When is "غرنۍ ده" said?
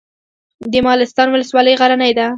1.81-2.25